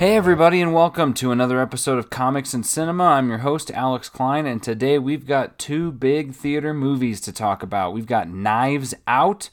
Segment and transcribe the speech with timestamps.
[0.00, 3.04] Hey, everybody, and welcome to another episode of Comics and Cinema.
[3.04, 7.62] I'm your host, Alex Klein, and today we've got two big theater movies to talk
[7.62, 7.92] about.
[7.92, 9.50] We've got Knives Out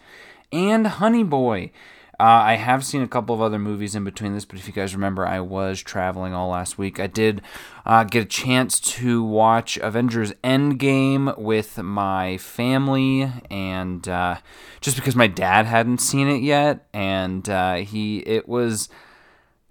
[0.54, 1.72] and Honey Boy.
[2.18, 4.74] Uh, I have seen a couple of other movies in between this, but if you
[4.74, 6.98] guys remember, I was traveling all last week.
[6.98, 7.42] I did
[7.86, 14.38] uh, get a chance to watch Avengers Endgame with my family, and uh,
[14.80, 18.88] just because my dad hadn't seen it yet, and uh, he it was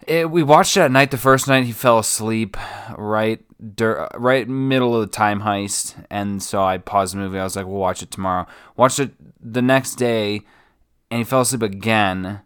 [0.07, 1.11] it, we watched it at night.
[1.11, 2.57] The first night, he fell asleep
[2.97, 3.41] right
[3.75, 7.39] dur- right middle of the time heist, and so I paused the movie.
[7.39, 8.47] I was like, "We'll watch it tomorrow."
[8.77, 10.43] Watched it the next day,
[11.11, 12.41] and he fell asleep again.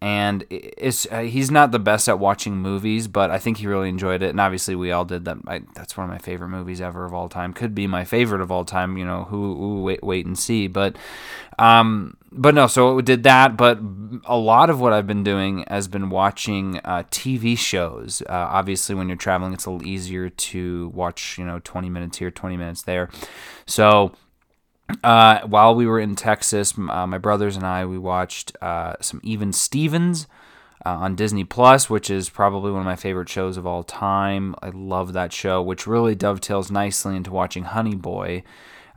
[0.00, 3.88] And it's uh, he's not the best at watching movies, but I think he really
[3.88, 4.30] enjoyed it.
[4.30, 5.38] And obviously, we all did that.
[5.48, 7.52] I, that's one of my favorite movies ever of all time.
[7.52, 8.96] Could be my favorite of all time.
[8.96, 10.68] You know, who, who wait, wait and see.
[10.68, 10.96] But
[11.58, 13.56] um, but no, so it did that.
[13.56, 13.80] But
[14.24, 18.22] a lot of what I've been doing has been watching uh, TV shows.
[18.28, 22.18] Uh, obviously, when you're traveling, it's a little easier to watch, you know, 20 minutes
[22.18, 23.08] here, 20 minutes there.
[23.66, 24.12] So
[25.04, 29.20] uh, while we were in Texas, uh, my brothers and I, we watched uh, some
[29.22, 30.26] Even Stevens.
[30.86, 34.54] Uh, on Disney Plus, which is probably one of my favorite shows of all time.
[34.62, 38.44] I love that show, which really dovetails nicely into watching Honey Boy,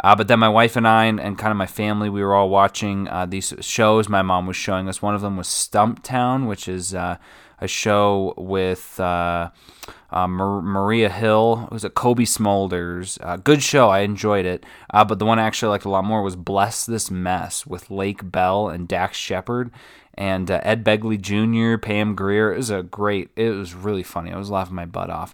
[0.04, 2.34] uh, but then my wife and I and, and, kind of my family, we were
[2.34, 4.10] all watching uh, these shows.
[4.10, 5.02] My mom was showing us.
[5.02, 7.18] One of them was Stumptown, which is uh,
[7.62, 9.50] a show with uh,
[10.12, 11.68] uh, Maria Hill.
[11.72, 13.18] It was a Cobie Smulders.
[13.22, 13.90] Uh, good show.
[13.90, 14.66] I enjoyed it.
[14.92, 18.30] but the one I actually liked a lot more was Bless This Mess with Lake
[18.30, 19.72] Bell and Dax Shepard
[20.16, 22.54] and Ed Begley Jr., Pam Grier.
[22.54, 23.30] It was a great.
[23.36, 24.32] It was really funny.
[24.32, 25.34] I was laughing my butt off.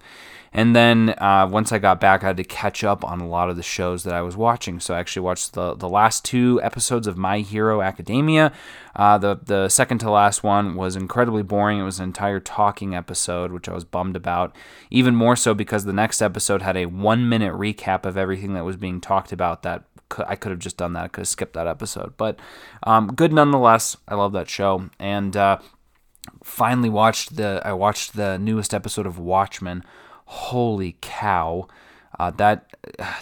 [0.57, 3.51] And then uh, once I got back, I had to catch up on a lot
[3.51, 4.79] of the shows that I was watching.
[4.79, 8.51] So I actually watched the, the last two episodes of My Hero Academia.
[8.95, 11.77] Uh, the, the second to last one was incredibly boring.
[11.77, 14.55] It was an entire talking episode, which I was bummed about.
[14.89, 18.65] Even more so because the next episode had a one minute recap of everything that
[18.65, 19.83] was being talked about that
[20.27, 21.03] I could have just done that.
[21.03, 22.17] I could have skipped that episode.
[22.17, 22.39] But
[22.81, 23.95] um, good nonetheless.
[24.07, 24.89] I love that show.
[24.97, 25.59] And uh,
[26.43, 29.83] finally watched the I watched the newest episode of Watchmen
[30.27, 31.67] holy cow.
[32.19, 32.65] Uh, that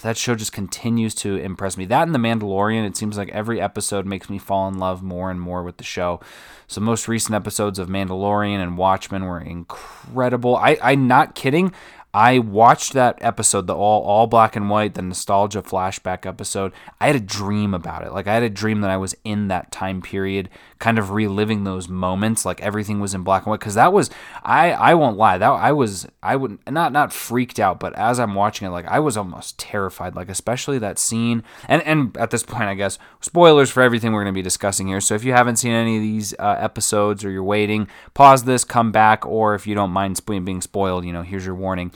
[0.03, 1.85] that show just continues to impress me.
[1.85, 5.31] That and The Mandalorian, it seems like every episode makes me fall in love more
[5.31, 6.19] and more with the show.
[6.67, 10.55] So most recent episodes of Mandalorian and Watchmen were incredible.
[10.55, 11.73] I I'm not kidding.
[12.15, 16.71] I watched that episode, the all all black and white, the nostalgia flashback episode.
[17.01, 18.13] I had a dream about it.
[18.13, 20.47] Like I had a dream that I was in that time period,
[20.79, 22.45] kind of reliving those moments.
[22.45, 23.59] Like everything was in black and white.
[23.59, 24.09] Because that was,
[24.43, 28.17] I I won't lie, that I was I would not not freaked out, but as
[28.17, 30.15] I'm watching it, like I was almost terrified.
[30.15, 31.43] Like especially that scene.
[31.67, 34.87] And and at this point, I guess spoilers for everything we're going to be discussing
[34.87, 35.01] here.
[35.01, 38.63] So if you haven't seen any of these uh, episodes or you're waiting, pause this,
[38.63, 41.91] come back, or if you don't mind being spoiled, you know, here's your warning.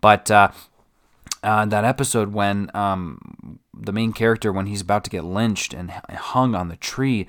[0.00, 0.50] But uh,
[1.42, 5.90] uh, that episode when um, the main character, when he's about to get lynched and
[5.90, 7.26] hung on the tree,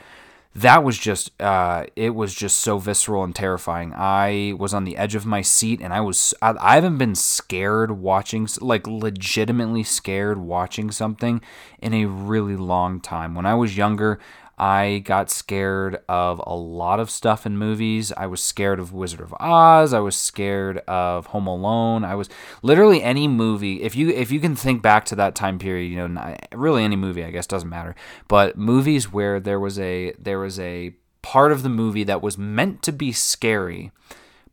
[0.56, 3.94] that was just uh, it was just so visceral and terrifying.
[3.96, 7.16] I was on the edge of my seat, and I was I, I haven't been
[7.16, 11.42] scared watching like legitimately scared watching something
[11.82, 13.36] in a really long time.
[13.36, 14.20] When I was younger,
[14.60, 18.12] I got scared of a lot of stuff in movies.
[18.18, 19.94] I was scared of Wizard of Oz.
[19.94, 22.04] I was scared of Home Alone.
[22.04, 22.28] I was
[22.62, 23.82] literally any movie.
[23.82, 26.98] If you if you can think back to that time period, you know, really any
[26.98, 27.96] movie, I guess doesn't matter.
[28.28, 32.38] But movies where there was a there was a part of the movie that was
[32.38, 33.92] meant to be scary,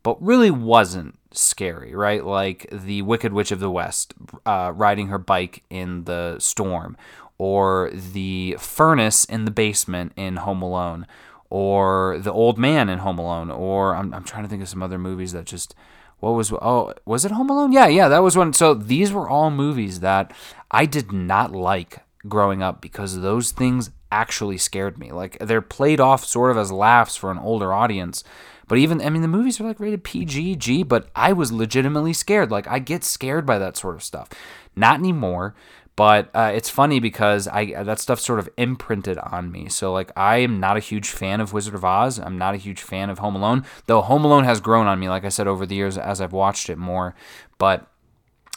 [0.03, 2.25] but really wasn't scary, right?
[2.25, 4.13] Like the Wicked Witch of the West
[4.45, 6.95] uh, riding her bike in the storm,
[7.37, 11.05] or the furnace in the basement in Home Alone,
[11.49, 14.83] or the old man in Home Alone, or I'm, I'm trying to think of some
[14.83, 15.75] other movies that just
[16.19, 17.71] what was oh was it Home Alone?
[17.71, 18.53] Yeah, yeah, that was one.
[18.53, 20.33] So these were all movies that
[20.71, 25.11] I did not like growing up because those things actually scared me.
[25.11, 28.23] Like they're played off sort of as laughs for an older audience.
[28.67, 32.13] But even I mean the movies are like rated PG, G, but I was legitimately
[32.13, 32.51] scared.
[32.51, 34.29] Like I get scared by that sort of stuff.
[34.75, 35.55] Not anymore
[35.97, 39.67] but uh, it's funny because I that stuff sort of imprinted on me.
[39.67, 42.19] So like I am not a huge fan of Wizard of Oz.
[42.19, 45.09] I'm not a huge fan of Home Alone, though Home Alone has grown on me,
[45.09, 47.15] like I said over the years as I've watched it more.
[47.57, 47.87] But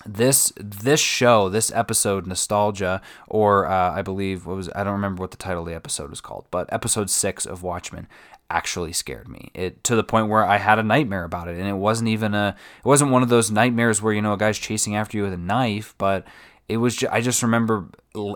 [0.04, 5.22] this this show, this episode, nostalgia, or uh, I believe what was I don't remember
[5.22, 8.06] what the title of the episode was called, but episode six of Watchmen
[8.50, 9.50] actually scared me.
[9.54, 12.34] It to the point where I had a nightmare about it, and it wasn't even
[12.34, 15.22] a it wasn't one of those nightmares where you know a guy's chasing after you
[15.22, 16.26] with a knife, but
[16.70, 17.86] it was I just remember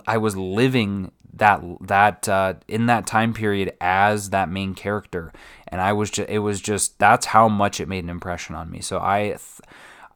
[0.07, 5.33] I was living that that uh, in that time period as that main character,
[5.69, 8.71] and I was just it was just that's how much it made an impression on
[8.71, 8.81] me.
[8.81, 9.37] So I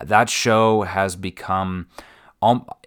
[0.04, 1.86] that show has become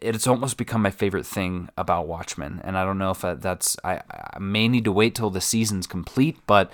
[0.02, 4.02] it's almost become my favorite thing about Watchmen, and I don't know if that's I,
[4.10, 6.72] I may need to wait till the season's complete, but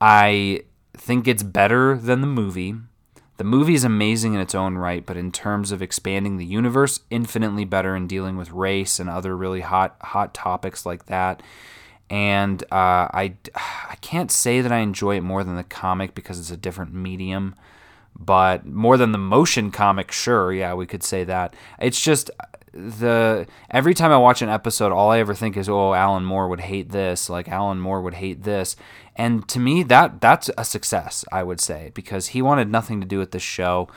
[0.00, 0.64] I
[0.94, 2.74] think it's better than the movie.
[3.40, 7.00] The movie is amazing in its own right, but in terms of expanding the universe,
[7.08, 11.42] infinitely better in dealing with race and other really hot hot topics like that.
[12.10, 16.38] And uh, I I can't say that I enjoy it more than the comic because
[16.38, 17.54] it's a different medium
[18.20, 21.54] but more than the motion comic, sure, yeah, we could say that.
[21.80, 22.30] It's just
[22.72, 26.48] the every time I watch an episode, all I ever think is, "Oh, Alan Moore
[26.48, 28.76] would hate this." Like Alan Moore would hate this,
[29.16, 33.06] and to me, that that's a success, I would say, because he wanted nothing to
[33.06, 33.88] do with this show,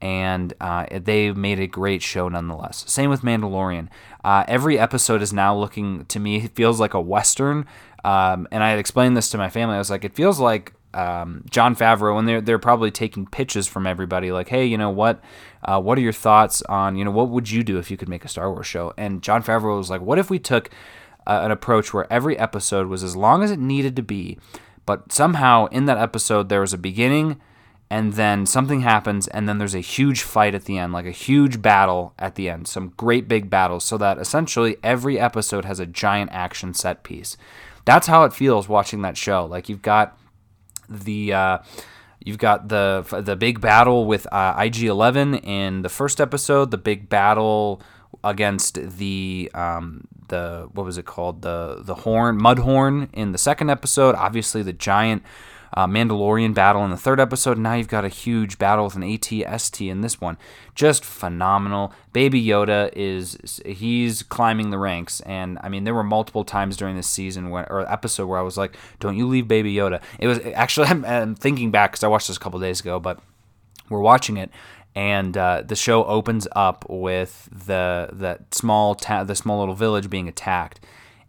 [0.00, 2.84] and uh, they made a great show nonetheless.
[2.86, 3.88] Same with Mandalorian.
[4.24, 7.66] Uh, every episode is now looking to me it feels like a western,
[8.04, 9.76] um, and I had explained this to my family.
[9.76, 13.68] I was like, it feels like um, Jon Favreau, and they're they're probably taking pitches
[13.68, 15.22] from everybody, like, hey, you know what,
[15.62, 18.08] uh, what are your thoughts on, you know, what would you do if you could
[18.08, 18.94] make a Star Wars show?
[18.96, 20.70] And Jon Favreau was like, what if we took
[21.26, 24.38] uh, an approach where every episode was as long as it needed to be,
[24.86, 27.40] but somehow in that episode there was a beginning,
[27.90, 31.10] and then something happens, and then there's a huge fight at the end, like a
[31.10, 35.78] huge battle at the end, some great big battles, so that essentially every episode has
[35.78, 37.36] a giant action set piece.
[37.84, 39.44] That's how it feels watching that show.
[39.44, 40.18] Like you've got
[40.88, 41.58] the uh,
[42.24, 47.08] you've got the the big battle with uh, IG11 in the first episode, the big
[47.08, 47.80] battle
[48.24, 53.70] against the um, the what was it called the the horn mudhorn in the second
[53.70, 54.14] episode.
[54.14, 55.22] Obviously, the giant
[55.76, 57.58] uh, Mandalorian battle in the third episode.
[57.58, 60.38] Now you've got a huge battle with an ATST in this one.
[60.74, 61.92] Just phenomenal.
[62.12, 66.96] Baby Yoda is he's climbing the ranks, and I mean there were multiple times during
[66.96, 70.26] this season when, or episode where I was like, "Don't you leave Baby Yoda." It
[70.26, 73.20] was actually I'm, I'm thinking back because I watched this a couple days ago, but
[73.90, 74.50] we're watching it
[74.96, 80.08] and uh, the show opens up with the that small ta- the small little village
[80.08, 80.80] being attacked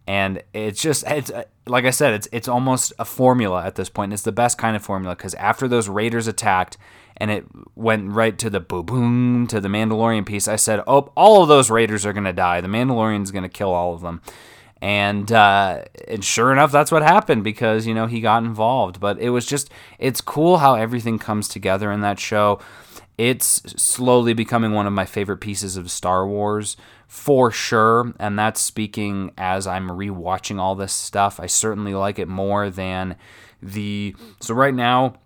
[0.08, 1.30] and it's just it's
[1.66, 4.14] like I said, it's it's almost a formula at this point.
[4.14, 6.78] It's the best kind of formula because after those Raiders attacked
[7.18, 7.44] and it
[7.76, 11.48] went right to the boom boom to the Mandalorian piece, I said, oh, all of
[11.48, 12.62] those Raiders are gonna die.
[12.62, 14.22] The Mandalorian's gonna kill all of them.
[14.80, 19.00] And uh, and sure enough, that's what happened because you know he got involved.
[19.00, 19.68] But it was just
[19.98, 22.60] it's cool how everything comes together in that show.
[23.18, 26.76] It's slowly becoming one of my favorite pieces of Star Wars
[27.08, 28.14] for sure.
[28.20, 31.40] And that's speaking as I'm rewatching all this stuff.
[31.40, 33.16] I certainly like it more than
[33.60, 34.14] the.
[34.40, 35.16] So right now,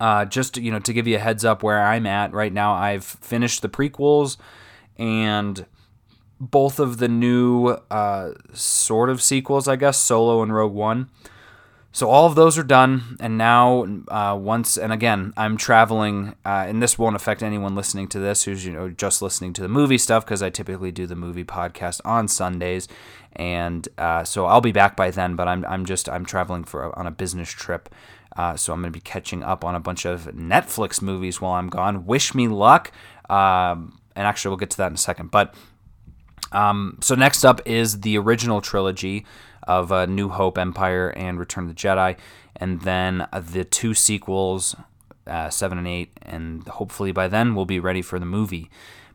[0.00, 2.74] uh, just you know, to give you a heads up where I'm at right now,
[2.74, 4.36] I've finished the prequels
[4.96, 5.64] and
[6.40, 11.08] both of the new uh, sort of sequels, I guess, Solo and Rogue One.
[11.94, 16.64] So all of those are done, and now uh, once and again, I'm traveling, uh,
[16.66, 19.68] and this won't affect anyone listening to this who's you know just listening to the
[19.68, 22.88] movie stuff because I typically do the movie podcast on Sundays,
[23.34, 25.36] and uh, so I'll be back by then.
[25.36, 27.90] But I'm I'm just I'm traveling for on a business trip,
[28.38, 31.52] uh, so I'm going to be catching up on a bunch of Netflix movies while
[31.52, 32.06] I'm gone.
[32.06, 32.90] Wish me luck,
[33.28, 35.30] um, and actually we'll get to that in a second.
[35.30, 35.54] But
[36.52, 39.26] um, so next up is the original trilogy
[39.64, 42.16] of uh, New Hope, Empire, and Return of the Jedi,
[42.56, 44.74] and then uh, the two sequels,
[45.26, 48.70] uh, seven and eight, and hopefully by then we'll be ready for the movie.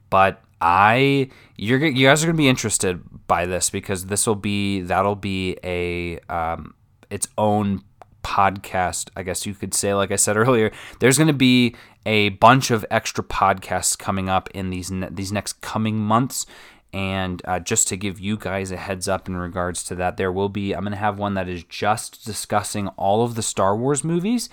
[0.09, 4.81] But I, you're you guys are gonna be interested by this because this will be
[4.81, 6.73] that'll be a um,
[7.09, 7.83] its own
[8.27, 9.93] podcast, I guess you could say.
[9.93, 11.75] Like I said earlier, there's going to be
[12.05, 16.45] a bunch of extra podcasts coming up in these ne- these next coming months,
[16.93, 20.31] and uh, just to give you guys a heads up in regards to that, there
[20.31, 23.75] will be, I'm going to have one that is just discussing all of the Star
[23.75, 24.49] Wars movies.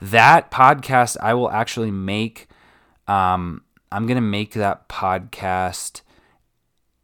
[0.00, 2.48] That podcast, I will actually make,
[3.06, 6.00] um, I'm going to make that podcast.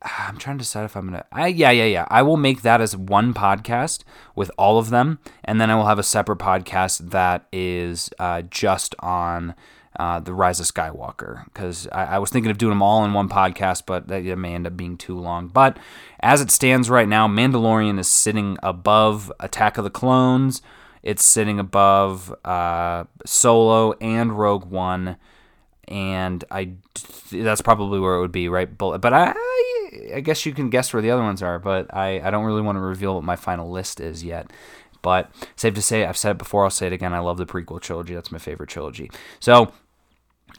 [0.02, 1.24] I'm trying to decide if I'm gonna.
[1.30, 2.06] I, yeah, yeah, yeah.
[2.10, 4.02] I will make that as one podcast
[4.34, 8.42] with all of them, and then I will have a separate podcast that is uh,
[8.42, 9.54] just on
[10.02, 13.12] uh, the Rise of Skywalker because I, I, was thinking of doing them all in
[13.12, 15.46] one podcast, but that may end up being too long.
[15.46, 15.76] But
[16.18, 20.60] as it stands right now, Mandalorian is sitting above Attack of the Clones.
[21.04, 25.18] It's sitting above uh, Solo and Rogue One,
[25.86, 26.72] and I
[27.30, 28.76] that's probably where it would be, right?
[28.76, 29.36] But I
[30.16, 32.62] I guess you can guess where the other ones are, but I, I don't really
[32.62, 34.50] want to reveal what my final list is yet.
[35.00, 37.12] But safe to say, I've said it before, I'll say it again.
[37.12, 38.14] I love the prequel trilogy.
[38.14, 39.10] That's my favorite trilogy.
[39.40, 39.72] So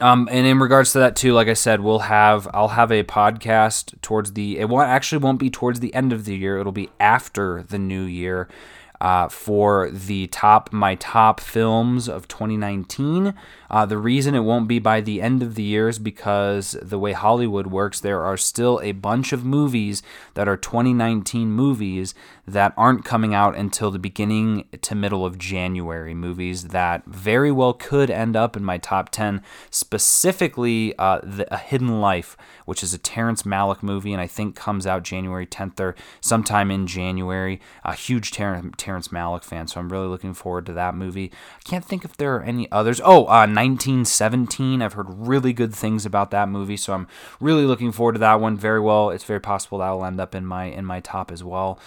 [0.00, 3.04] Um, and in regards to that too, like I said, we'll have I'll have a
[3.04, 6.58] podcast towards the it won't actually won't be towards the end of the year.
[6.58, 8.48] It'll be after the new year
[9.00, 13.34] uh, for the top my top films of 2019.
[13.70, 16.98] Uh, the reason it won't be by the end of the year is because the
[16.98, 20.02] way Hollywood works, there are still a bunch of movies
[20.34, 22.14] that are 2019 movies
[22.46, 26.14] that aren't coming out until the beginning to middle of January.
[26.14, 31.56] Movies that very well could end up in my top 10, specifically uh, the, A
[31.56, 32.36] Hidden Life,
[32.66, 36.70] which is a Terrence Malick movie, and I think comes out January 10th or sometime
[36.70, 37.60] in January.
[37.84, 41.32] A huge Ter- Terrence Malick fan, so I'm really looking forward to that movie.
[41.58, 43.00] I can't think if there are any others.
[43.02, 44.82] Oh, uh, 1917.
[44.82, 47.08] I've heard really good things about that movie, so I'm
[47.40, 48.56] really looking forward to that one.
[48.56, 51.42] Very well, it's very possible that will end up in my in my top as
[51.42, 51.78] well.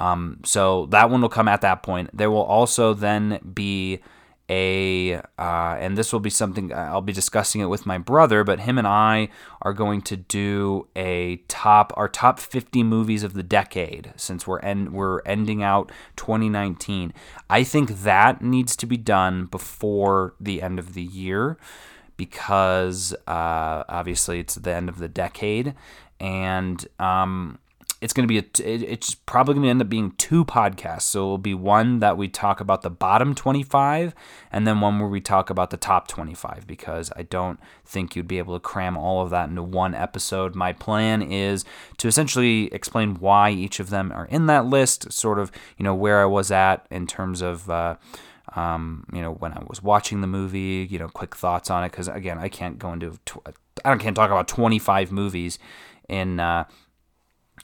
[0.00, 2.10] Um, so that one will come at that point.
[2.12, 4.00] There will also then be
[4.48, 8.42] a, uh, and this will be something uh, I'll be discussing it with my brother,
[8.42, 9.28] but him and I
[9.62, 14.58] are going to do a top, our top 50 movies of the decade since we're
[14.58, 17.12] end, we're ending out 2019.
[17.48, 21.56] I think that needs to be done before the end of the year
[22.16, 25.74] because uh, obviously it's the end of the decade
[26.18, 27.58] and um,
[28.00, 31.02] it's going to be a, it's probably going to end up being two podcasts.
[31.02, 34.14] So it'll be one that we talk about the bottom 25
[34.50, 38.26] and then one where we talk about the top 25 because I don't think you'd
[38.26, 40.54] be able to cram all of that into one episode.
[40.54, 41.64] My plan is
[41.98, 45.94] to essentially explain why each of them are in that list, sort of, you know,
[45.94, 47.96] where I was at in terms of uh,
[48.56, 51.92] um, you know, when I was watching the movie, you know, quick thoughts on it.
[51.92, 53.46] Cause again, I can't go into, tw-
[53.84, 55.58] I can't talk about 25 movies
[56.08, 56.64] in, uh,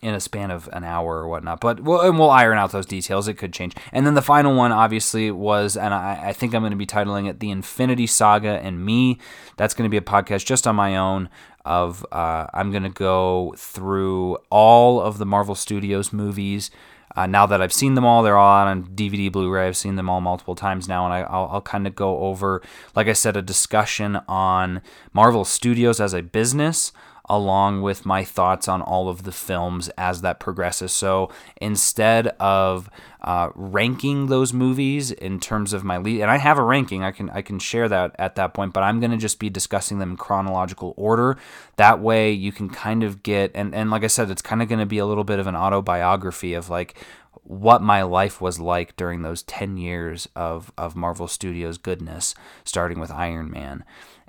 [0.03, 1.61] in a span of an hour or whatnot.
[1.61, 3.29] But we'll, and we'll iron out those details.
[3.29, 3.75] It could change.
[3.93, 6.87] And then the final one, obviously, was, and I, I think I'm going to be
[6.87, 9.19] titling it The Infinity Saga and Me.
[9.57, 11.29] That's going to be a podcast just on my own.
[11.65, 16.71] Of uh, I'm going to go through all of the Marvel Studios movies.
[17.17, 19.67] Uh, now that I've seen them all, they're all on DVD, Blu-ray.
[19.67, 22.62] I've seen them all multiple times now, and I, will I'll kind of go over,
[22.95, 24.83] like I said, a discussion on
[25.15, 26.93] Marvel Studios as a business,
[27.28, 30.92] along with my thoughts on all of the films as that progresses.
[30.92, 31.30] So
[31.61, 32.88] instead of
[33.21, 37.11] uh, ranking those movies in terms of my lead, and I have a ranking, I
[37.11, 39.99] can I can share that at that point, but I'm going to just be discussing
[39.99, 41.37] them in chronological order.
[41.76, 44.68] That way, you can kind of get and and like I said, it's kind of
[44.68, 46.97] going to be a little bit of an autobiography of like
[47.42, 52.99] what my life was like during those 10 years of, of Marvel Studios goodness, starting
[52.99, 53.85] with Iron Man.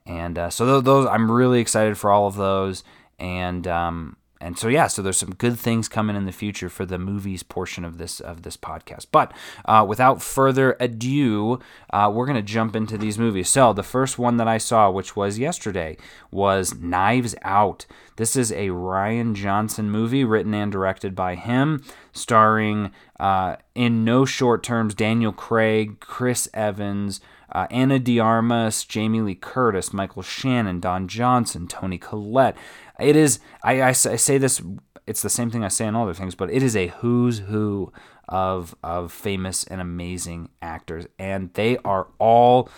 [0.08, 2.84] And uh, so those, I'm really excited for all of those.
[3.20, 6.86] And um, and so yeah, so there's some good things coming in the future for
[6.86, 9.08] the movies portion of this of this podcast.
[9.12, 9.34] But
[9.66, 11.60] uh, without further ado,
[11.92, 13.50] uh, we're gonna jump into these movies.
[13.50, 15.98] So the first one that I saw, which was yesterday,
[16.30, 17.88] was Knives Out.
[18.18, 24.26] This is a Rian Johnson movie written and directed by him, starring uh, in no
[24.26, 27.22] short terms Daniel Craig, Chris Evans
[27.58, 32.56] uh, Ana de Armas, Jamie Lee Curtis, Michael Shannon, Don Johnson, Toni Collette.
[33.00, 34.62] It is, I, I, I say this,
[35.08, 37.40] it's the same thing I say in all other things, but it is a who's
[37.40, 37.92] who
[38.30, 41.08] of, of famous and amazing actors.
[41.18, 42.70] And they are all.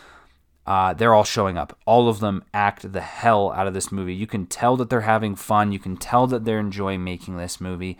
[0.65, 1.75] Uh, they're all showing up.
[1.87, 4.13] All of them act the hell out of this movie.
[4.13, 5.71] You can tell that they're having fun.
[5.71, 7.97] You can tell that they're enjoying making this movie.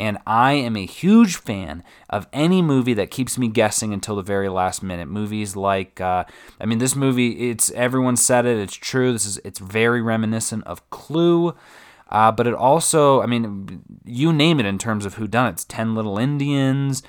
[0.00, 4.22] And I am a huge fan of any movie that keeps me guessing until the
[4.22, 5.08] very last minute.
[5.08, 6.24] Movies like, uh,
[6.58, 9.12] I mean, this movie, it's everyone said it, it's true.
[9.12, 11.54] This is it's very reminiscent of Clue.
[12.08, 15.50] Uh, but it also, I mean, you name it in terms of who done it.
[15.50, 17.02] It's Ten Little Indians,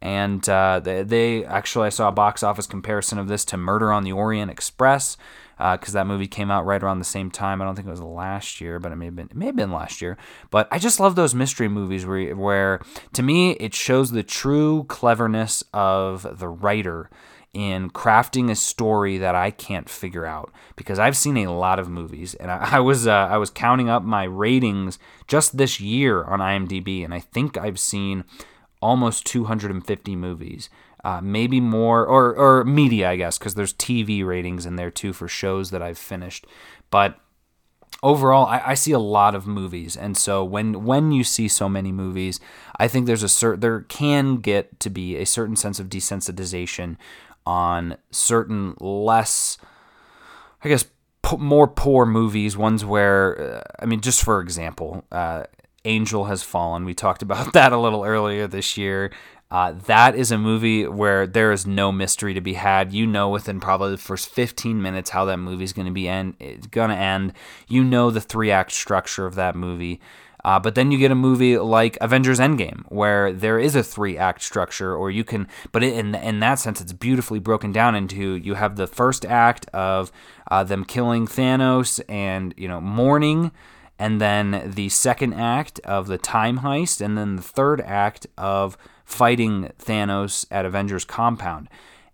[0.00, 3.92] and uh, they, they, actually I saw a box office comparison of this to Murder
[3.92, 5.16] on the Orient Express,
[5.56, 7.62] because uh, that movie came out right around the same time.
[7.62, 9.56] I don't think it was last year, but it may have been it may have
[9.56, 10.18] been last year.
[10.50, 12.80] But I just love those mystery movies where where
[13.14, 17.10] to me it shows the true cleverness of the writer
[17.54, 21.88] in crafting a story that I can't figure out because I've seen a lot of
[21.88, 26.22] movies and I, I was uh, I was counting up my ratings just this year
[26.24, 28.24] on IMDb and I think I've seen
[28.82, 30.68] almost 250 movies
[31.06, 35.12] uh, maybe more, or or media, I guess, because there's TV ratings in there too
[35.12, 36.48] for shows that I've finished.
[36.90, 37.16] But
[38.02, 41.68] overall, I, I, see a lot of movies, and so when when you see so
[41.68, 42.40] many movies,
[42.80, 46.96] I think there's a certain there can get to be a certain sense of desensitization
[47.46, 49.58] on certain less,
[50.64, 50.86] I guess,
[51.38, 52.56] more poor movies.
[52.56, 55.44] Ones where, uh, I mean, just for example, uh,
[55.84, 56.84] Angel has fallen.
[56.84, 59.12] We talked about that a little earlier this year.
[59.50, 62.92] Uh, that is a movie where there is no mystery to be had.
[62.92, 66.08] You know within probably the first 15 minutes how that movie is going to be
[66.08, 66.34] end.
[66.40, 67.32] It's going to end.
[67.68, 70.00] You know the three act structure of that movie.
[70.44, 74.16] Uh, but then you get a movie like Avengers Endgame, where there is a three
[74.16, 78.36] act structure, or you can, but in in that sense, it's beautifully broken down into
[78.36, 80.12] you have the first act of
[80.48, 83.50] uh, them killing Thanos and you know mourning,
[83.98, 88.78] and then the second act of the time heist, and then the third act of
[89.06, 91.68] fighting Thanos at Avengers Compound.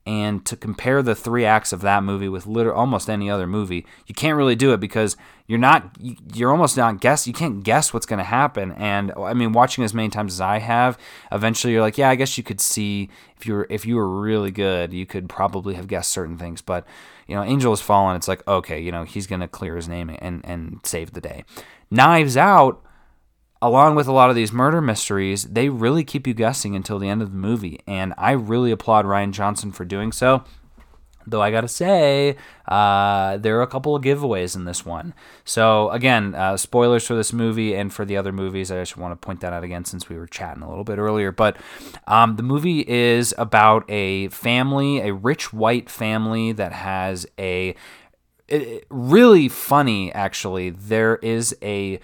[0.05, 3.87] And to compare the three acts of that movie with literally almost any other movie
[4.09, 5.97] you can't really do it because you're not
[6.35, 8.73] you're almost not guess you can't guess what's going to happen.
[8.73, 10.99] And i mean watching as many times as i have
[11.31, 14.21] eventually you're like yeah i guess you could see if you were if you were
[14.21, 16.61] really good you could probably have guessed certain things.
[16.63, 16.85] But
[17.29, 18.17] you know angel has fallen.
[18.17, 21.21] It's like okay you know he's going to clear his name and and save the
[21.21, 21.45] day.
[21.93, 22.83] Knives out
[23.63, 27.09] along with a lot of these murder mysteries, they really keep you guessing until the
[27.09, 27.81] end of the movie.
[27.87, 30.43] And I really applaud Rian Johnson for doing so.
[31.25, 35.15] Though I gotta say, uh, there are a couple of giveaways in this one.
[35.45, 38.73] So again, uh, spoilers for this movie and for the other movies.
[38.73, 40.99] I just want to point that out again since we were chatting a little bit
[40.99, 41.31] earlier.
[41.31, 41.57] But
[42.09, 47.77] um, the movie is about a family, a rich white family that has a
[48.49, 50.13] it, really funny.
[50.13, 52.01] Actually, there is a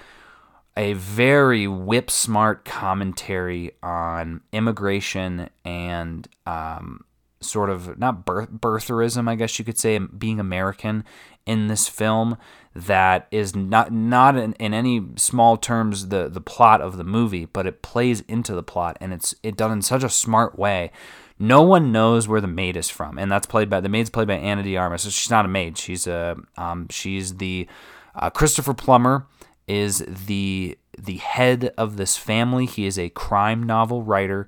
[0.78, 7.04] a very whip smart commentary on immigration and um,
[7.40, 11.04] sort of not birth, birtherism, I guess you could say, being American
[11.44, 12.38] in this film.
[12.76, 17.46] That is not not in, in any small terms the the plot of the movie,
[17.46, 20.92] but it plays into the plot, and it's it done in such a smart way.
[21.40, 24.28] No one knows where the maid is from, and that's played by the maid's played
[24.28, 24.98] by Ana de.
[24.98, 27.66] So she's not a maid; she's a um, she's the
[28.14, 29.26] uh, Christopher Plummer
[29.68, 32.66] is the the head of this family.
[32.66, 34.46] He is a crime novel writer,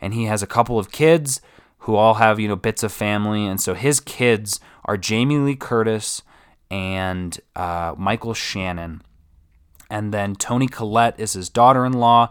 [0.00, 1.40] and he has a couple of kids
[1.80, 5.56] who all have you know bits of family, and so his kids are Jamie Lee
[5.56, 6.22] Curtis
[6.70, 9.02] and uh, Michael Shannon,
[9.90, 12.30] and then Toni Collette is his daughter-in-law.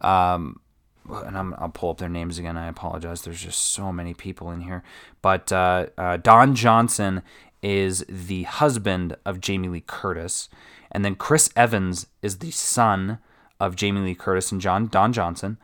[0.00, 0.60] Um,
[1.06, 2.56] and i will pull up their names again.
[2.56, 3.22] I apologize.
[3.22, 4.82] There's just so many people in here.
[5.20, 7.22] But uh, uh, Don Johnson
[7.64, 10.50] is the husband of Jamie Lee Curtis.
[10.92, 13.18] And then Chris Evans is the son
[13.58, 15.58] of Jamie Lee Curtis and John Don Johnson.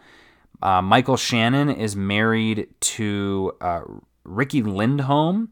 [0.63, 3.83] Uh, Michael Shannon is married to uh,
[4.25, 5.49] Riki Lindhome,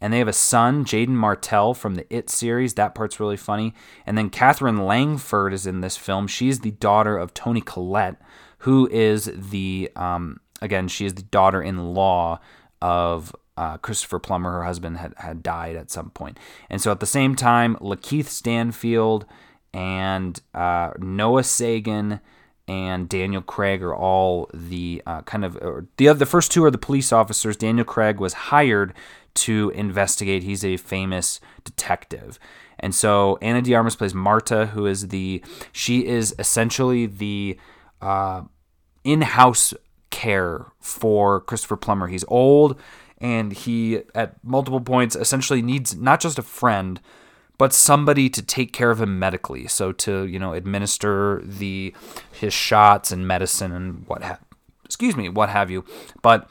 [0.00, 2.74] and they have a son, Jaeden Martell, from the It series.
[2.74, 3.72] That part's really funny.
[4.04, 6.26] And then Katherine Langford is in this film.
[6.26, 8.20] She's the daughter of Toni Collette,
[8.58, 12.40] who is the um, again, she is the daughter-in-law
[12.80, 16.38] of uh, Christopher Plummer, her husband, had, had died at some point.
[16.70, 19.26] And so at the same time, Lakeith Stanfield
[19.74, 22.20] and uh, Noah Segan
[22.68, 25.54] and Daniel Craig are all the uh, kind of
[25.96, 27.56] the the first two are the police officers.
[27.56, 28.94] Daniel Craig was hired
[29.34, 30.42] to investigate.
[30.42, 32.38] He's a famous detective.
[32.78, 37.58] And so Ana de Armas plays Marta, who is the she is essentially the
[38.00, 38.42] uh,
[39.04, 39.74] in-house
[40.10, 42.08] care for Christopher Plummer.
[42.08, 42.80] He's old
[43.22, 47.00] and he at multiple points essentially needs not just a friend
[47.62, 49.68] but somebody to take care of him medically.
[49.68, 51.94] So to you know administer the
[52.32, 54.40] his shots and medicine and what ha-
[54.84, 55.84] excuse me what have you.
[56.22, 56.50] But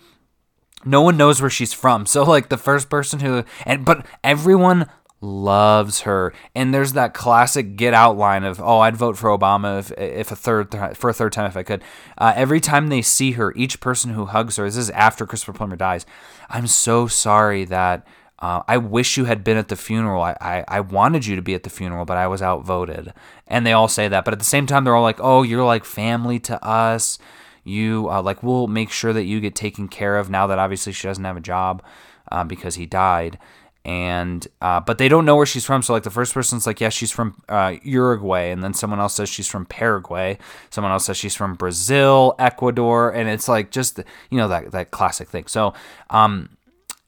[0.85, 2.05] no one knows where she's from.
[2.11, 4.89] So like the first person who and but everyone
[5.21, 6.33] loves her.
[6.55, 10.31] And there's that classic get out line of, "Oh, I'd vote for Obama if, if
[10.31, 11.83] a third for a third time if I could."
[12.17, 15.53] Uh, every time they see her, each person who hugs her, this is after Christopher
[15.53, 16.05] Plummer dies.
[16.49, 18.05] I'm so sorry that.
[18.39, 20.23] Uh, I wish you had been at the funeral.
[20.23, 23.13] I, I, I wanted you to be at the funeral, but I was outvoted.
[23.45, 24.25] And they all say that.
[24.25, 27.19] But at the same time, they're all like, oh, you're like family to us.
[27.63, 30.91] You, uh, like, we'll make sure that you get taken care of now that obviously
[30.91, 31.83] she doesn't have a job
[32.31, 33.37] uh, because he died
[33.83, 35.81] and uh, but they don't know where she's from.
[35.81, 39.15] So like the first person's like, yeah, she's from uh, Uruguay, and then someone else
[39.15, 40.37] says she's from Paraguay.
[40.69, 44.91] Someone else says she's from Brazil, Ecuador, and it's like just you know that that
[44.91, 45.47] classic thing.
[45.47, 45.73] So
[46.09, 46.57] um,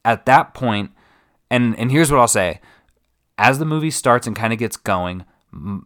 [0.04, 0.90] at that point,
[1.50, 2.60] and and here's what I'll say:
[3.38, 5.24] as the movie starts and kind of gets going,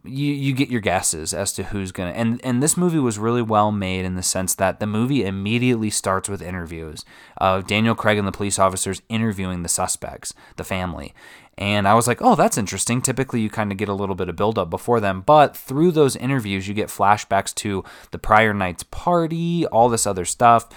[0.03, 3.41] you you get your guesses as to who's gonna and and this movie was really
[3.41, 7.05] well made in the sense that the movie immediately starts with interviews
[7.37, 11.13] of Daniel Craig and the police officers interviewing the suspects, the family.
[11.57, 13.01] And I was like, oh, that's interesting.
[13.01, 16.15] Typically, you kind of get a little bit of buildup before them, but through those
[16.15, 20.69] interviews, you get flashbacks to the prior night's party, all this other stuff.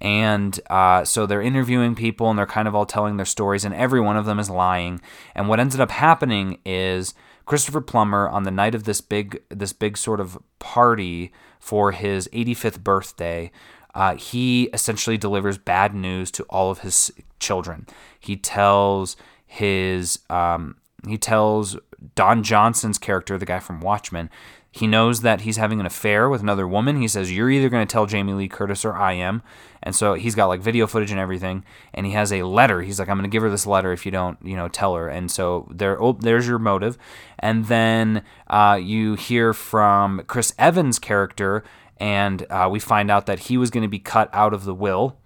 [0.00, 3.74] And uh, so they're interviewing people and they're kind of all telling their stories, and
[3.74, 5.00] every one of them is lying.
[5.34, 7.14] And what ended up happening is
[7.48, 12.28] Christopher Plummer on the night of this big this big sort of party for his
[12.28, 13.50] 85th birthday.
[13.94, 17.86] uh, he essentially delivers bad news to all of his children.
[18.20, 21.78] He tells his um, he tells
[22.14, 24.28] Don Johnson's character, the guy from Watchmen,
[24.70, 27.00] he knows that he's having an affair with another woman.
[27.00, 29.42] He says, You're either going to tell Jamie Lee Curtis or I am.
[29.82, 31.64] And so he's got like video footage and everything.
[31.94, 32.82] And he has a letter.
[32.82, 34.94] He's like, I'm going to give her this letter if you don't, you know, tell
[34.94, 35.08] her.
[35.08, 36.98] And so there, oh, there's your motive.
[37.38, 41.64] And then uh, you hear from Chris Evans' character,
[41.98, 44.74] and uh, we find out that he was going to be cut out of the
[44.74, 45.16] will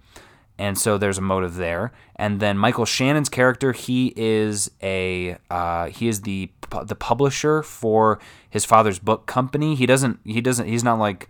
[0.57, 1.91] and so there's a motive there.
[2.15, 6.51] And then Michael Shannon's character, he is a uh, he is the
[6.85, 9.75] the publisher for his father's book company.
[9.75, 11.27] He doesn't he doesn't he's not like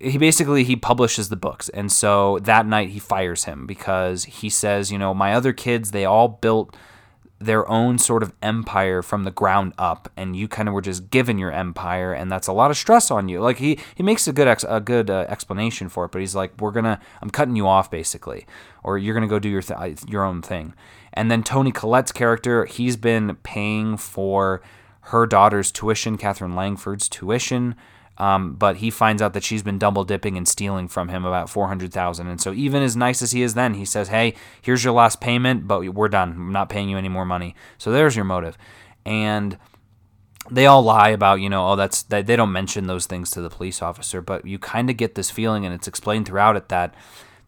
[0.00, 1.68] he basically he publishes the books.
[1.68, 5.90] And so that night he fires him because he says you know my other kids
[5.90, 6.74] they all built
[7.40, 11.10] their own sort of empire from the ground up and you kind of were just
[11.10, 13.40] given your empire and that's a lot of stress on you.
[13.40, 16.34] Like he he makes a good ex, a good uh, explanation for it but he's
[16.34, 18.46] like we're going to I'm cutting you off basically
[18.82, 20.74] or you're going to go do your th- your own thing.
[21.12, 24.62] And then Toni Collette's character he's been paying for
[25.08, 27.74] her daughter's tuition Katherine Langford's tuition
[28.18, 31.50] um, but he finds out that she's been double dipping and stealing from him about
[31.50, 32.28] 400,000.
[32.28, 35.20] And so even as nice as he is then, he says, "Hey, here's your last
[35.20, 36.30] payment, but we're done.
[36.30, 38.56] I'm not paying you any more money." So there's your motive.
[39.04, 39.58] And
[40.50, 43.40] they all lie about, you know, oh that's they, they don't mention those things to
[43.40, 46.68] the police officer, but you kind of get this feeling and it's explained throughout it
[46.68, 46.94] that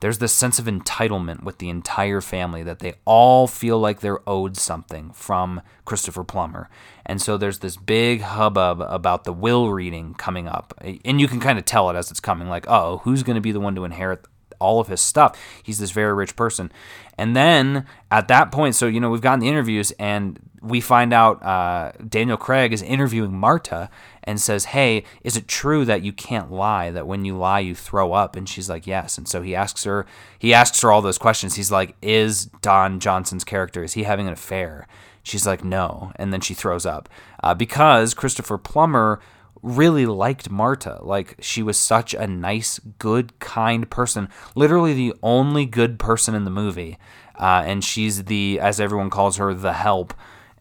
[0.00, 4.28] there's this sense of entitlement with the entire family that they all feel like they're
[4.28, 6.68] owed something from Christopher Plummer.
[7.06, 10.74] And so there's this big hubbub about the will reading coming up.
[11.04, 13.40] And you can kind of tell it as it's coming like, oh, who's going to
[13.40, 14.24] be the one to inherit
[14.58, 15.38] all of his stuff?
[15.62, 16.72] He's this very rich person.
[17.16, 21.12] And then at that point, so, you know, we've gotten the interviews and we find
[21.12, 23.90] out uh, Daniel Craig is interviewing Marta
[24.24, 26.90] and says, Hey, is it true that you can't lie?
[26.90, 28.36] That when you lie, you throw up?
[28.36, 29.18] And she's like, Yes.
[29.18, 30.06] And so he asks her,
[30.38, 31.54] he asks her all those questions.
[31.54, 34.86] He's like, Is Don Johnson's character, is he having an affair?
[35.22, 36.12] She's like, No.
[36.16, 37.08] And then she throws up
[37.42, 39.20] uh, because Christopher Plummer
[39.62, 40.98] really liked Marta.
[41.02, 44.28] Like, she was such a nice, good, kind person.
[44.54, 46.98] Literally the only good person in the movie.
[47.34, 50.14] Uh, and she's the, as everyone calls her, the help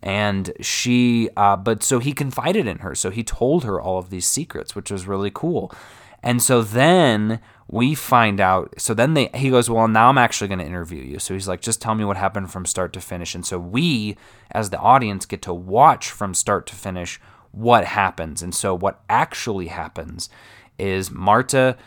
[0.05, 2.93] and she uh, but so he confided in her.
[2.95, 5.73] So he told her all of these secrets which was really cool.
[6.21, 10.47] And so then we find out so then they he goes well now i'm actually
[10.47, 11.17] going to interview you.
[11.17, 13.33] So he's like just tell me what happened from start to finish.
[13.33, 14.15] And so we
[14.51, 17.19] as the audience get to watch from start to finish
[17.51, 18.43] what happens.
[18.43, 20.29] And so what actually happens
[20.77, 21.77] is marta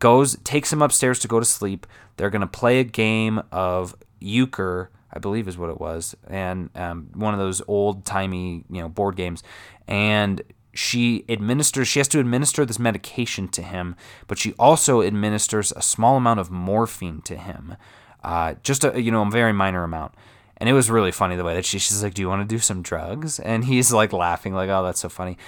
[0.00, 1.86] goes takes him upstairs to go to sleep.
[2.16, 6.70] They're going to play a game of euchre I believe is what it was, and
[6.74, 9.42] um, one of those old timey you know board games,
[9.86, 10.42] and
[10.74, 15.82] she administers she has to administer this medication to him, but she also administers a
[15.82, 17.76] small amount of morphine to him,
[18.22, 20.14] uh, just a you know a very minor amount.
[20.60, 22.54] And it was really funny the way that she, she's like, "Do you want to
[22.54, 25.38] do some drugs?" And he's like laughing, like, "Oh, that's so funny."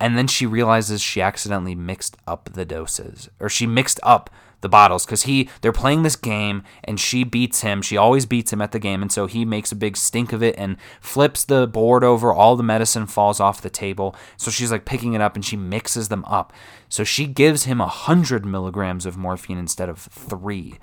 [0.00, 4.30] And then she realizes she accidentally mixed up the doses, or she mixed up
[4.64, 7.82] the bottles because he they're playing this game and she beats him.
[7.82, 10.42] She always beats him at the game, and so he makes a big stink of
[10.42, 12.32] it and flips the board over.
[12.32, 14.16] All the medicine falls off the table.
[14.36, 16.52] So she's like picking it up and she mixes them up.
[16.88, 20.78] So she gives him a hundred milligrams of morphine instead of three.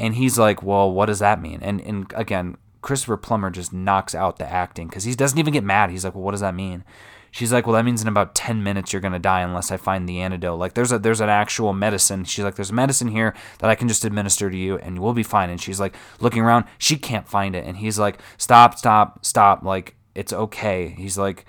[0.00, 1.60] And he's like, Well, what does that mean?
[1.62, 5.64] And and again, Christopher Plummer just knocks out the acting because he doesn't even get
[5.64, 5.90] mad.
[5.90, 6.82] He's like, Well, what does that mean?
[7.30, 10.08] She's like, well, that means in about ten minutes you're gonna die unless I find
[10.08, 10.58] the antidote.
[10.58, 12.24] Like, there's a there's an actual medicine.
[12.24, 15.14] She's like, there's a medicine here that I can just administer to you and we'll
[15.14, 15.50] be fine.
[15.50, 17.64] And she's like, looking around, she can't find it.
[17.64, 19.62] And he's like, stop, stop, stop.
[19.62, 20.94] Like, it's okay.
[20.96, 21.44] He's like,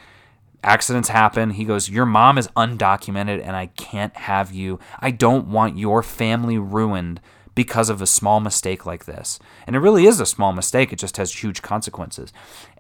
[0.64, 1.52] accidents happen.
[1.52, 4.80] He goes, your mom is undocumented and I can't have you.
[5.00, 7.22] I don't want your family ruined
[7.56, 9.40] because of a small mistake like this.
[9.68, 12.32] And it really is a small mistake, it just has huge consequences.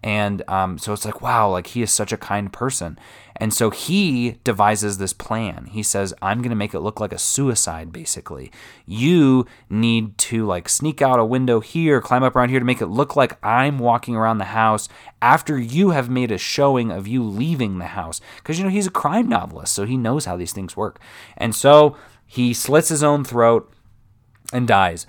[0.01, 2.97] And um, so it's like, wow, like he is such a kind person.
[3.35, 5.67] And so he devises this plan.
[5.71, 8.51] He says, I'm going to make it look like a suicide, basically.
[8.85, 12.81] You need to like sneak out a window here, climb up around here to make
[12.81, 14.89] it look like I'm walking around the house
[15.21, 18.19] after you have made a showing of you leaving the house.
[18.38, 20.99] Because, you know, he's a crime novelist, so he knows how these things work.
[21.38, 23.73] And so he slits his own throat
[24.51, 25.07] and dies.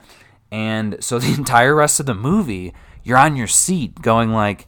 [0.53, 2.72] And so the entire rest of the movie,
[3.03, 4.66] you're on your seat going like,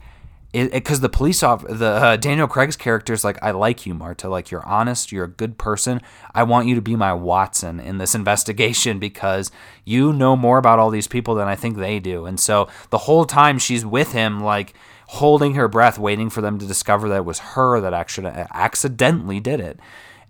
[0.53, 4.29] because the police off the uh, Daniel Craig's character is like, I like you, Marta.
[4.29, 5.99] Like you're honest, you're a good person.
[6.35, 9.51] I want you to be my Watson in this investigation because
[9.83, 12.25] you know more about all these people than I think they do.
[12.25, 14.75] And so the whole time she's with him, like
[15.07, 19.39] holding her breath, waiting for them to discover that it was her that actually accidentally
[19.39, 19.79] did it.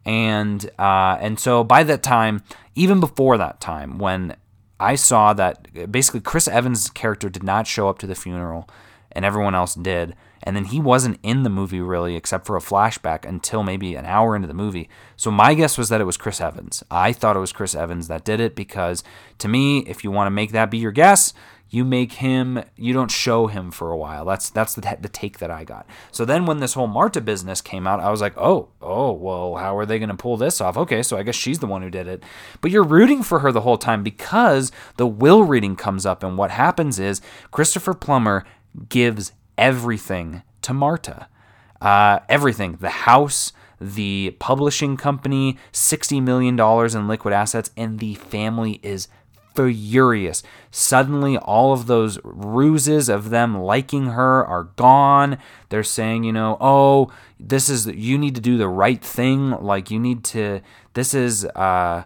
[0.05, 2.43] and uh, and so by that time,
[2.75, 4.36] even before that time, when
[4.79, 8.69] I saw that basically Chris Evans' character did not show up to the funeral,
[9.13, 12.62] and everyone else did, and then he wasn't in the movie really except for a
[12.62, 14.89] flashback until maybe an hour into the movie.
[15.15, 16.84] So my guess was that it was Chris Evans.
[16.91, 19.04] I thought it was Chris Evans that did it because
[19.39, 21.34] to me, if you want to make that be your guess,
[21.69, 24.26] you make him you don't show him for a while.
[24.26, 25.88] That's that's the, the take that i got.
[26.12, 29.56] So then when this whole marta business came out i was like oh oh well
[29.56, 30.78] how are they going to pull this off?
[30.78, 32.23] Okay so i guess she's the one who did it.
[32.62, 36.38] But you're rooting for her the whole time because the will reading comes up and
[36.38, 38.45] what happens is christopher plummer
[38.89, 41.27] gives everything to marta
[41.81, 48.79] uh, everything the house the publishing company $60 million in liquid assets and the family
[48.81, 49.07] is
[49.55, 50.43] furious.
[50.71, 55.38] Suddenly, all of those ruses of them liking her are gone.
[55.69, 59.51] They're saying, you know, oh, this is, you need to do the right thing.
[59.51, 60.62] Like, you need to,
[60.93, 62.03] this is, uh,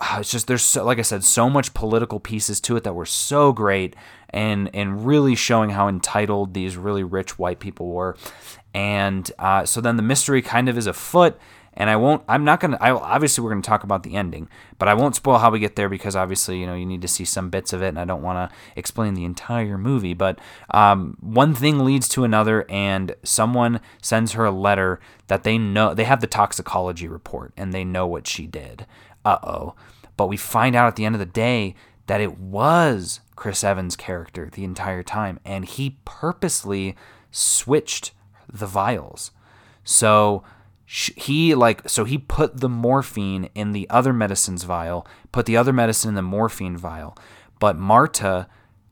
[0.00, 3.06] it's just there's so, like I said, so much political pieces to it that were
[3.06, 3.96] so great,
[4.30, 8.16] and and really showing how entitled these really rich white people were,
[8.72, 11.38] and uh, so then the mystery kind of is afoot
[11.78, 12.24] and I won't.
[12.28, 12.76] I'm not gonna.
[12.80, 14.48] I obviously we're gonna talk about the ending,
[14.80, 17.08] but I won't spoil how we get there because obviously you know you need to
[17.08, 20.12] see some bits of it, and I don't want to explain the entire movie.
[20.12, 25.56] But um, one thing leads to another, and someone sends her a letter that they
[25.56, 28.84] know they have the toxicology report and they know what she did.
[29.24, 29.74] Uh oh.
[30.16, 31.74] But we find out at the end of the day
[32.06, 36.96] that it was Chris Evans' character the entire time, and he purposely
[37.30, 38.12] switched
[38.52, 39.30] the vials.
[39.84, 40.42] So
[40.90, 45.72] he like so he put the morphine in the other medicine's vial put the other
[45.72, 47.14] medicine in the morphine vial
[47.60, 48.48] but marta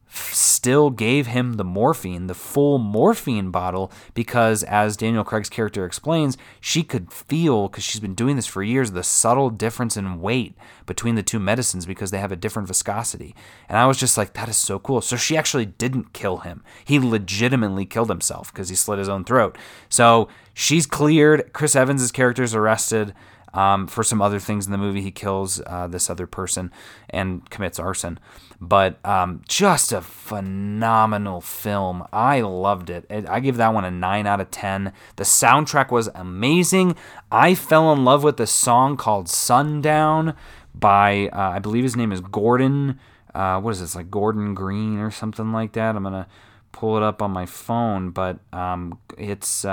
[0.09, 6.37] still gave him the morphine, the full morphine bottle, because as Daniel Craig's character explains,
[6.61, 10.55] she could feel, because she's been doing this for years, the subtle difference in weight
[10.87, 13.35] between the two medicines because they have a different viscosity.
[13.69, 15.01] And I was just like, that is so cool.
[15.01, 16.63] So she actually didn't kill him.
[16.85, 19.59] He legitimately killed himself because he slit his own throat.
[19.89, 21.53] So she's cleared.
[21.53, 23.15] Chris Evans' character is arrested.
[23.57, 26.71] Um, for some other things in the movie, he kills uh, this other person
[27.09, 28.21] and commits arson.
[28.61, 32.07] But um, just a phenomenal film.
[32.13, 33.07] I loved it.
[33.11, 34.93] I give that one a 9 out of 10.
[35.17, 36.97] The soundtrack was amazing.
[37.33, 40.37] I fell in love with a song called Sundown
[40.75, 43.01] by, uh, I believe his name is Gordon.
[43.35, 45.97] Uh, what is this, like Gordon Green or something like that?
[45.97, 46.27] I'm going to
[46.73, 49.65] pull it up on my phone, but um, it's.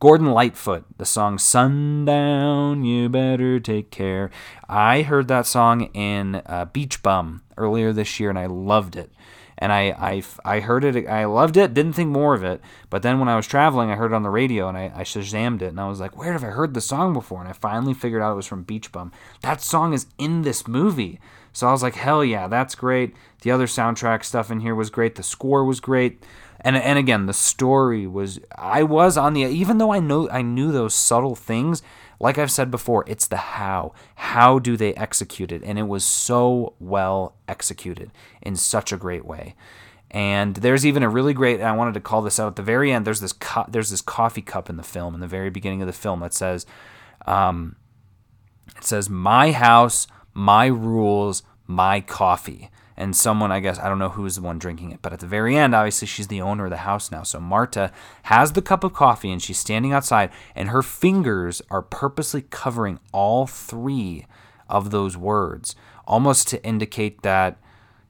[0.00, 4.30] Gordon Lightfoot, the song Sundown, You Better Take Care.
[4.68, 9.10] I heard that song in uh, Beach Bum earlier this year and I loved it.
[9.60, 12.60] And I, I, I heard it, I loved it, didn't think more of it.
[12.90, 15.02] But then when I was traveling, I heard it on the radio and I, I
[15.02, 15.70] Shazammed it.
[15.70, 17.40] And I was like, where have I heard the song before?
[17.40, 19.10] And I finally figured out it was from Beach Bum.
[19.42, 21.18] That song is in this movie.
[21.52, 23.16] So I was like, hell yeah, that's great.
[23.42, 25.16] The other soundtrack stuff in here was great.
[25.16, 26.22] The score was great
[26.60, 30.42] and and again the story was I was on the even though I know I
[30.42, 31.82] knew those subtle things
[32.20, 33.92] like I've said before it's the how.
[34.16, 35.62] How do they execute it?
[35.64, 38.10] And it was so well executed
[38.42, 39.54] in such a great way.
[40.10, 42.92] And there's even a really great I wanted to call this out at the very
[42.92, 45.82] end there's this co- there's this coffee cup in the film in the very beginning
[45.82, 46.64] of the film that says
[47.26, 47.76] um,
[48.74, 54.08] it says my house my rules my coffee and someone, I guess, I don't know
[54.08, 56.70] who's the one drinking it, but at the very end, obviously, she's the owner of
[56.70, 57.22] the house now.
[57.22, 57.92] So Marta
[58.24, 62.98] has the cup of coffee and she's standing outside, and her fingers are purposely covering
[63.12, 64.26] all three
[64.68, 65.76] of those words,
[66.08, 67.56] almost to indicate that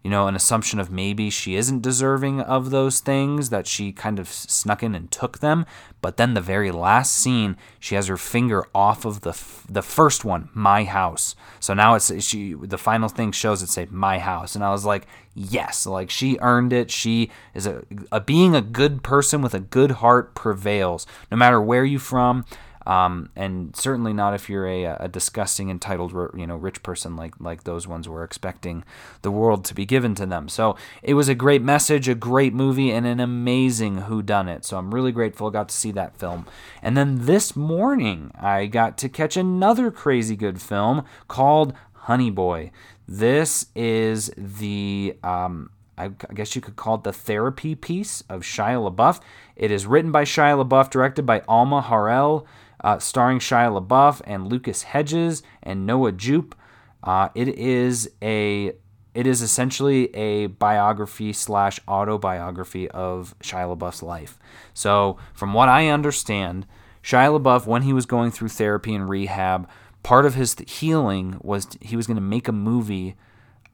[0.09, 4.19] you know, an assumption of maybe she isn't deserving of those things, that she kind
[4.19, 5.67] of snuck in and took them.
[6.01, 9.83] But then the very last scene, she has her finger off of the f- the
[9.83, 11.37] first one, my house.
[11.61, 14.87] So now it's she the final thing shows it say my house, and I was
[14.87, 16.91] like, yes, like she earned it.
[16.91, 21.61] She is a, a being a good person with a good heart prevails, no matter
[21.61, 22.47] where you from.
[22.89, 27.35] Um, and certainly not if you're a, a disgusting entitled you know rich person like
[27.39, 28.83] like those ones were expecting
[29.21, 30.49] the world to be given to them.
[30.49, 34.65] So it was a great message, a great movie, and an amazing who done it.
[34.65, 36.47] So I'm really grateful I got to see that film.
[36.83, 42.71] And then this morning I got to catch another crazy good film called Honey Boy.
[43.07, 48.91] This is the um, I guess you could call it the therapy piece of Shia
[48.91, 49.21] LaBeouf.
[49.57, 52.47] It is written by Shia LaBeouf, directed by Alma Har'el,
[52.83, 56.55] uh, starring Shia LaBeouf and Lucas Hedges and Noah Jupe.
[57.03, 58.73] Uh, it is a
[59.15, 64.39] it is essentially a biography slash autobiography of Shia LaBeouf's life.
[64.75, 66.67] So, from what I understand,
[67.03, 69.69] Shia LaBeouf, when he was going through therapy and rehab,
[70.03, 73.17] part of his healing was he was going to make a movie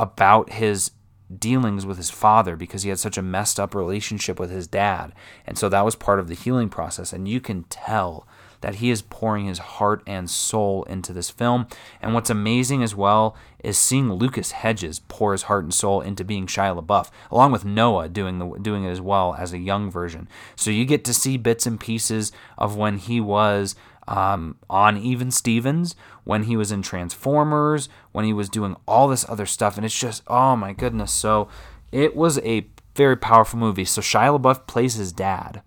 [0.00, 0.92] about his
[1.38, 5.12] dealings with his father because he had such a messed up relationship with his dad.
[5.46, 7.12] And so that was part of the healing process.
[7.12, 8.26] And you can tell
[8.64, 11.66] that he is pouring his heart and soul into this film.
[12.00, 16.24] And what's amazing as well is seeing Lucas Hedges pour his heart and soul into
[16.24, 19.90] being Shia LaBeouf, along with Noah doing the doing it as well as a young
[19.90, 20.28] version.
[20.56, 23.76] So you get to see bits and pieces of when he was
[24.08, 29.28] um, on Even Stevens, when he was in Transformers, when he was doing all this
[29.28, 31.12] other stuff, and it's just oh my goodness.
[31.12, 31.48] So
[31.92, 33.84] it was a very powerful movie.
[33.84, 35.60] So Shia LaBeouf plays his dad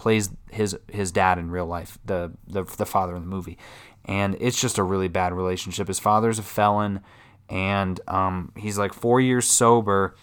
[0.00, 3.58] plays his his dad in real life, the the the father in the movie,
[4.04, 5.88] and it's just a really bad relationship.
[5.88, 7.00] His father's a felon,
[7.48, 10.14] and um, he's like four years sober,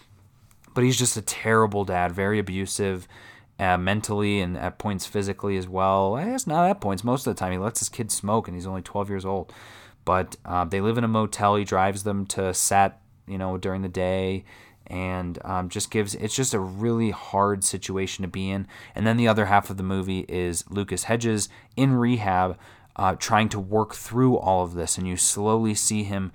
[0.74, 3.08] but he's just a terrible dad, very abusive.
[3.60, 6.14] Uh, mentally and at points physically as well.
[6.14, 7.02] I guess not at points.
[7.02, 9.52] Most of the time, he lets his kids smoke, and he's only 12 years old.
[10.04, 11.56] But uh, they live in a motel.
[11.56, 14.44] He drives them to set, you know, during the day
[14.88, 18.66] and um, just gives it's just a really hard situation to be in.
[18.94, 22.58] And then the other half of the movie is Lucas Hedges in rehab,
[22.96, 26.32] uh, trying to work through all of this, and you slowly see him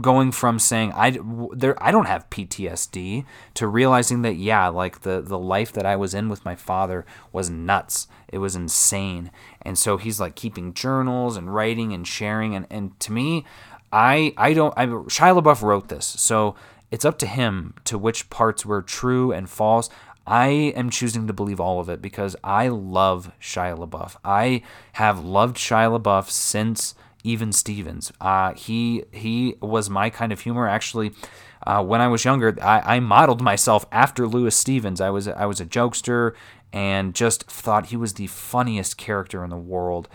[0.00, 1.18] going from saying I
[1.52, 5.96] there I don't have PTSD to realizing that yeah like the the life that I
[5.96, 8.06] was in with my father was nuts.
[8.28, 9.30] It was insane.
[9.60, 12.54] And so he's like keeping journals and writing and sharing.
[12.54, 13.44] And and to me
[13.92, 16.06] I I don't I Shia LaBeouf wrote this.
[16.06, 16.54] So
[16.92, 19.88] it's up to him to which parts were true and false.
[20.26, 24.16] I am choosing to believe all of it because I love Shia LaBeouf.
[24.24, 28.12] I have loved Shia LaBeouf since even Stevens.
[28.20, 30.68] Uh, he he was my kind of humor.
[30.68, 31.12] Actually,
[31.66, 35.00] uh, when I was younger, I, I modeled myself after Louis Stevens.
[35.00, 36.34] I was I was a jokester
[36.72, 40.08] and just thought he was the funniest character in the world.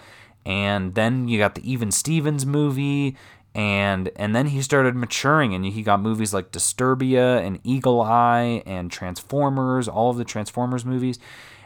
[0.45, 3.17] And then you got the Even Stevens movie,
[3.57, 8.61] and and then he started maturing and he got movies like Disturbia and Eagle Eye
[8.67, 11.17] and Transformers, all of the Transformers movies.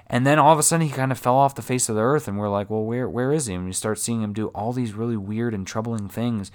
[0.07, 2.01] And then all of a sudden he kind of fell off the face of the
[2.01, 4.47] earth and we're like, "Well, where where is he?" And you start seeing him do
[4.47, 6.49] all these really weird and troubling things.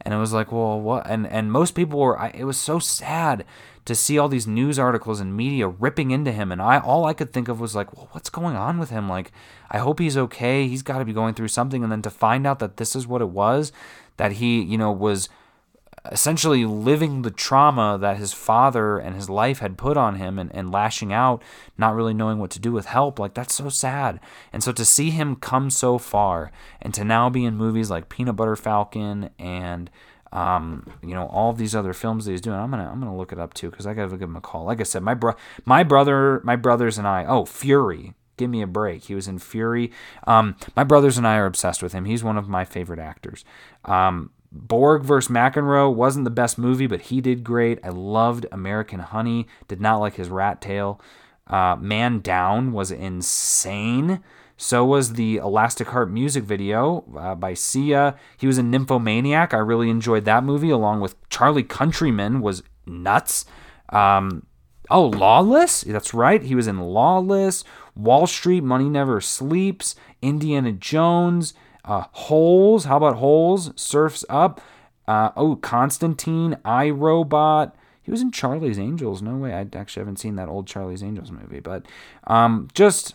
[0.00, 2.78] And it was like, "Well, what?" And and most people were I, it was so
[2.78, 3.44] sad
[3.84, 7.12] to see all these news articles and media ripping into him and I all I
[7.12, 9.08] could think of was like, "Well, what's going on with him?
[9.08, 9.32] Like,
[9.70, 10.66] I hope he's okay.
[10.68, 13.06] He's got to be going through something." And then to find out that this is
[13.06, 13.72] what it was,
[14.16, 15.28] that he, you know, was
[16.12, 20.54] essentially living the trauma that his father and his life had put on him and,
[20.54, 21.42] and lashing out,
[21.78, 23.18] not really knowing what to do with help.
[23.18, 24.20] Like, that's so sad.
[24.52, 28.08] And so to see him come so far and to now be in movies like
[28.08, 29.90] Peanut Butter Falcon and.
[30.32, 32.58] Um, you know all these other films that he's doing.
[32.58, 34.64] I'm gonna I'm gonna look it up too because I gotta give him a call.
[34.64, 37.24] Like I said, my bro, my brother, my brothers and I.
[37.24, 38.14] Oh, Fury.
[38.36, 39.04] Give me a break.
[39.04, 39.92] He was in Fury.
[40.26, 42.04] Um, my brothers and I are obsessed with him.
[42.04, 43.44] He's one of my favorite actors.
[43.84, 47.80] Um, Borg versus McEnroe wasn't the best movie, but he did great.
[47.82, 49.48] I loved American Honey.
[49.66, 51.00] Did not like his rat tail.
[51.46, 54.22] Uh, Man Down was insane.
[54.56, 58.16] So was the Elastic Heart music video uh, by Sia.
[58.36, 59.52] He was a Nymphomaniac.
[59.52, 63.44] I really enjoyed that movie, along with Charlie Countryman was nuts.
[63.88, 64.46] Um,
[64.88, 65.82] oh, Lawless.
[65.82, 66.40] That's right.
[66.40, 67.64] He was in Lawless,
[67.96, 71.52] Wall Street, Money Never Sleeps, Indiana Jones.
[71.84, 73.72] Uh, Holes, how about Holes?
[73.76, 74.60] Surfs Up.
[75.06, 77.76] Uh, oh, Constantine, I Robot.
[78.02, 79.22] He was in Charlie's Angels.
[79.22, 79.52] No way.
[79.54, 81.86] I actually haven't seen that old Charlie's Angels movie, but
[82.26, 83.14] um, just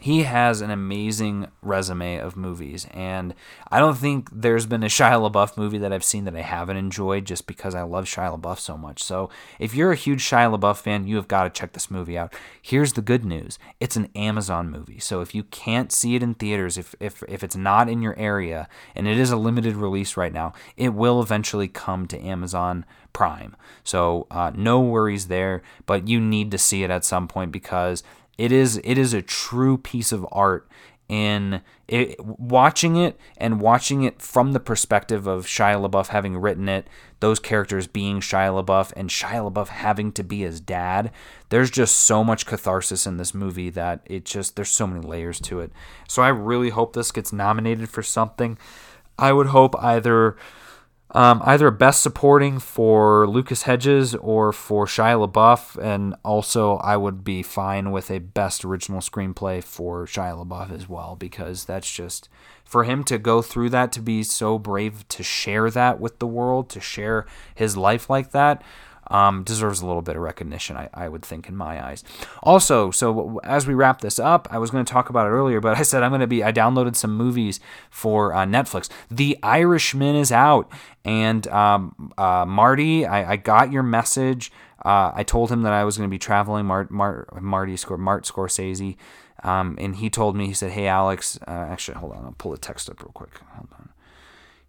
[0.00, 3.34] he has an amazing resume of movies, and
[3.70, 6.76] I don't think there's been a Shia LaBeouf movie that I've seen that I haven't
[6.76, 9.02] enjoyed just because I love Shia LaBeouf so much.
[9.02, 12.18] So if you're a huge Shia LaBeouf fan, you have got to check this movie
[12.18, 12.34] out.
[12.60, 16.34] Here's the good news: it's an Amazon movie, so if you can't see it in
[16.34, 20.16] theaters, if if if it's not in your area, and it is a limited release
[20.16, 23.56] right now, it will eventually come to Amazon Prime.
[23.82, 28.02] So uh, no worries there, but you need to see it at some point because
[28.38, 30.68] it is it is a true piece of art
[31.08, 36.68] in it, watching it and watching it from the perspective of Shia LaBeouf having written
[36.68, 36.88] it,
[37.20, 41.12] those characters being Shia LaBeouf, and Shia LaBeouf having to be his dad.
[41.48, 45.40] There's just so much catharsis in this movie that it just there's so many layers
[45.42, 45.70] to it.
[46.08, 48.58] So I really hope this gets nominated for something.
[49.18, 50.36] I would hope either
[51.12, 56.96] um, either a best supporting for Lucas Hedges or for Shia LaBeouf, and also I
[56.96, 61.90] would be fine with a best original screenplay for Shia LaBeouf as well, because that's
[61.92, 62.28] just
[62.64, 66.26] for him to go through that, to be so brave to share that with the
[66.26, 68.62] world, to share his life like that.
[69.08, 72.04] Um, deserves a little bit of recognition, I, I would think, in my eyes.
[72.42, 75.60] Also, so as we wrap this up, I was going to talk about it earlier,
[75.60, 78.88] but I said I'm going to be, I downloaded some movies for uh, Netflix.
[79.10, 80.70] The Irishman is out,
[81.04, 84.50] and um, uh, Marty, I, I, got your message.
[84.84, 86.66] Uh, I told him that I was going to be traveling.
[86.66, 88.96] Mart, Mart, Marty, Mart Scorsese.
[89.42, 92.52] Um, and he told me, he said, Hey, Alex, uh, actually, hold on, I'll pull
[92.52, 93.38] the text up real quick.
[93.54, 93.85] Hold on.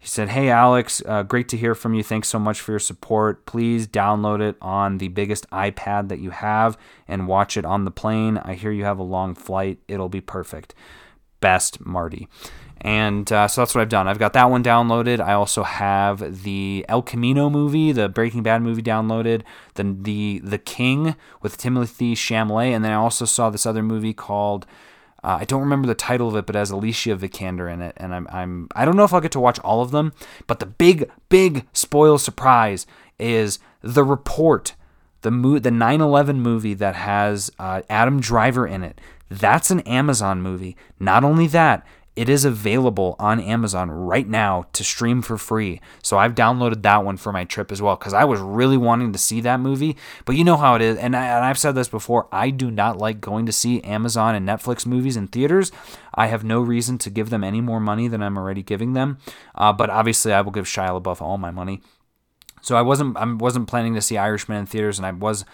[0.08, 2.02] He said, Hey, Alex, uh, great to hear from you.
[2.02, 3.46] Thanks so much for your support.
[3.46, 6.78] Please download it on the biggest iPad that you have
[7.10, 8.38] and watch it on the plane.
[8.38, 9.80] I hear you have a long flight.
[9.90, 10.74] It'll be perfect.
[11.42, 12.30] Best, Marty.
[12.80, 14.08] And uh, so that's what I've done.
[14.08, 15.20] I've got that one downloaded.
[15.20, 19.42] I also have the El Camino movie, the Breaking Bad movie downloaded,
[19.74, 24.14] the the the King with Timothée Chalamet, and then I also saw this other movie
[24.14, 24.66] called
[25.24, 27.94] uh, I don't remember the title of it, but it has Alicia Vikander in it,
[27.98, 30.14] and I'm I'm I don't know if I'll get to watch all of them,
[30.46, 32.86] but the big big spoil surprise
[33.20, 34.76] is the report,
[35.22, 39.02] the mo- the 9/11 movie that has uh, Adam Driver in it.
[39.30, 40.78] That's an Amazon movie.
[41.00, 41.86] Not only that,
[42.18, 45.80] it is available on Amazon right now to stream for free.
[46.02, 49.14] So I've downloaded that one for my trip as well because I was really wanting
[49.14, 49.96] to see that movie.
[50.26, 52.72] But you know how it is, and, I, and I've said this before I do
[52.72, 55.72] not like going to see Amazon and Netflix movies in theaters.
[56.16, 59.20] I have no reason to give them any more money than I'm already giving them.
[59.54, 61.82] Uh, but obviously, I will give Shia LaBeouf all my money.
[62.64, 65.46] So I wasn't I wasn't planning to see Irishman in theaters, and I was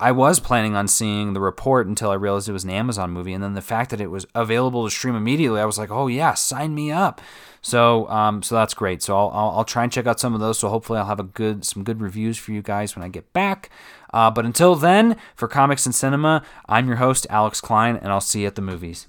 [0.00, 3.32] I was planning on seeing the report until I realized it was an Amazon movie,
[3.32, 6.06] and then the fact that it was available to stream immediately, I was like, "Oh
[6.06, 7.20] yeah, sign me up!"
[7.60, 9.02] So, um, so that's great.
[9.02, 10.58] So I'll, I'll, I'll try and check out some of those.
[10.58, 13.32] So hopefully I'll have a good some good reviews for you guys when I get
[13.32, 13.70] back.
[14.12, 18.20] Uh, but until then, for comics and cinema, I'm your host Alex Klein, and I'll
[18.20, 19.06] see you at the movies.